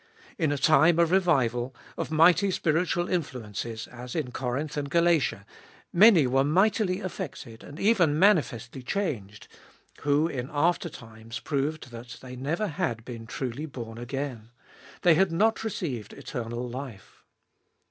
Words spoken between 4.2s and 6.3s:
Corinth and Galatia, many